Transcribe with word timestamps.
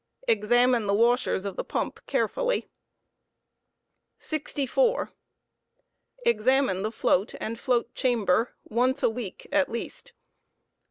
Examine 0.27 0.87
the 0.87 0.95
washers 0.95 1.45
of 1.45 1.57
the 1.57 1.63
pump 1.63 1.99
carefully. 2.07 2.61
Bx*min© 2.61 2.67
fl$t^ 4.17 4.17
64. 4.17 5.11
Examine 6.25 6.81
the 6.81 6.91
float 6.91 7.35
and 7.39 7.59
float 7.59 7.93
chamber 7.93 8.55
once 8.63 9.03
a 9.03 9.11
week 9.11 9.45
at 9.51 9.69
least. 9.69 10.13